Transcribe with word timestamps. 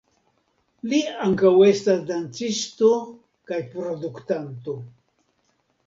Li 0.93 1.01
ankaŭ 1.25 1.51
estas 1.67 2.01
dancisto 2.09 2.91
kaj 3.53 3.63
produktanto. 3.77 4.81